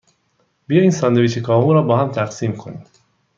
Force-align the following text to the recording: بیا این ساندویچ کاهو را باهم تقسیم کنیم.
بیا 0.67 0.81
این 0.81 0.91
ساندویچ 0.91 1.39
کاهو 1.39 1.73
را 1.73 1.81
باهم 1.81 2.11
تقسیم 2.11 2.55
کنیم. 2.57 2.83